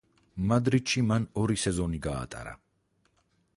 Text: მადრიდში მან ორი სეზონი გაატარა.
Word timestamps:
მადრიდში 0.51 1.03
მან 1.09 1.27
ორი 1.43 1.59
სეზონი 1.65 2.01
გაატარა. 2.07 2.57